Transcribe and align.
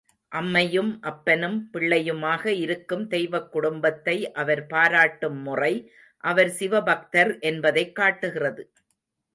அம்மையும் 0.35 0.97
அப்பனும் 1.01 1.69
பிள்ளையுமாக 1.73 2.45
இருக்கும் 2.45 3.07
தெய்வக் 3.07 3.51
குடும்பத்தை 3.51 4.31
அவர் 4.31 4.65
பாராட்டும் 4.65 5.37
முறை 5.37 5.91
அவர் 6.17 6.49
சிவ 6.49 6.83
பக்தர் 6.83 7.39
என்பதைக் 7.39 7.95
காட்டுகிறது. 7.95 8.71